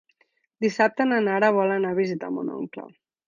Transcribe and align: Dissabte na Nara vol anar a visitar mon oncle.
Dissabte 0.65 1.05
na 1.09 1.19
Nara 1.27 1.51
vol 1.57 1.75
anar 1.75 1.93
a 1.93 1.99
visitar 2.01 2.31
mon 2.39 2.53
oncle. 2.61 2.87